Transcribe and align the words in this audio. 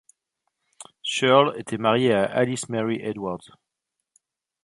Searle 1.03 1.53
était 1.59 1.77
marié 1.77 2.11
à 2.11 2.23
Alice 2.25 2.69
Mary 2.69 2.95
Edwards. 3.03 3.51